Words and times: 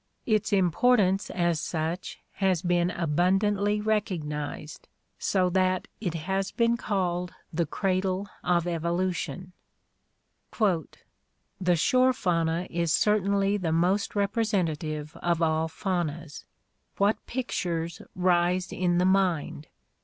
Its 0.25 0.51
importance 0.51 1.29
as 1.29 1.59
such 1.59 2.17
has 2.31 2.63
been 2.63 2.89
abundantly 2.89 3.79
recognized, 3.79 4.87
so 5.19 5.47
that 5.47 5.87
it 5.99 6.15
has 6.15 6.49
been 6.51 6.75
called 6.75 7.35
the 7.53 7.67
"cradle 7.67 8.27
of 8.43 8.65
evolution." 8.65 9.53
"The 10.59 11.75
shore 11.75 12.13
fauna 12.13 12.65
is 12.71 12.91
certainly 12.91 13.57
the 13.57 13.71
most 13.71 14.15
representative 14.15 15.15
of 15.17 15.39
all 15.39 15.67
faunas. 15.67 16.45
What 16.97 17.23
pictures 17.27 18.01
rise 18.15 18.71
in 18.71 18.97
the 18.97 19.05
mind! 19.05 19.67